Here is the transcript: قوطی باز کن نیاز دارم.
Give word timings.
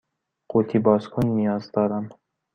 قوطی 0.49 0.79
باز 0.79 1.07
کن 1.09 1.25
نیاز 1.27 1.71
دارم. 1.71 2.09